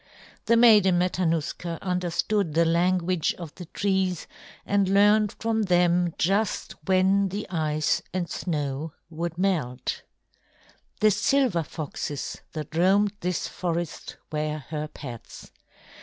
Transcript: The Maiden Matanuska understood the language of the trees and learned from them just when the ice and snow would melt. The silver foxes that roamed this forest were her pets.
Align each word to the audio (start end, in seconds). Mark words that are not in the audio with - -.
The 0.47 0.57
Maiden 0.57 0.97
Matanuska 0.97 1.77
understood 1.83 2.55
the 2.55 2.65
language 2.65 3.35
of 3.35 3.53
the 3.53 3.65
trees 3.65 4.25
and 4.65 4.89
learned 4.89 5.33
from 5.37 5.61
them 5.61 6.15
just 6.17 6.71
when 6.87 7.29
the 7.29 7.47
ice 7.51 8.01
and 8.11 8.27
snow 8.27 8.93
would 9.11 9.37
melt. 9.37 10.01
The 11.01 11.11
silver 11.11 11.61
foxes 11.61 12.41
that 12.53 12.75
roamed 12.75 13.13
this 13.19 13.47
forest 13.47 14.17
were 14.31 14.63
her 14.69 14.87
pets. 14.87 15.51